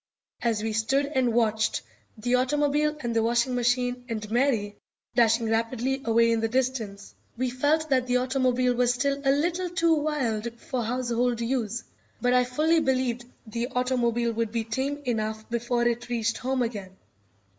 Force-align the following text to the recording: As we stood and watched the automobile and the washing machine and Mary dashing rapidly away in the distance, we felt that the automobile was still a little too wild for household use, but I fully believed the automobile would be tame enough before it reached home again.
As 0.41 0.63
we 0.63 0.73
stood 0.73 1.05
and 1.05 1.31
watched 1.31 1.83
the 2.17 2.33
automobile 2.33 2.97
and 3.01 3.15
the 3.15 3.21
washing 3.21 3.53
machine 3.53 4.03
and 4.09 4.31
Mary 4.31 4.75
dashing 5.13 5.47
rapidly 5.47 6.01
away 6.05 6.31
in 6.31 6.39
the 6.39 6.47
distance, 6.47 7.13
we 7.37 7.51
felt 7.51 7.87
that 7.91 8.07
the 8.07 8.17
automobile 8.17 8.73
was 8.73 8.95
still 8.95 9.21
a 9.23 9.29
little 9.29 9.69
too 9.69 9.93
wild 9.93 10.59
for 10.59 10.83
household 10.83 11.39
use, 11.39 11.83
but 12.19 12.33
I 12.33 12.45
fully 12.45 12.79
believed 12.79 13.25
the 13.45 13.67
automobile 13.75 14.31
would 14.31 14.51
be 14.51 14.63
tame 14.63 14.97
enough 15.05 15.47
before 15.51 15.87
it 15.87 16.09
reached 16.09 16.37
home 16.39 16.63
again. 16.63 16.97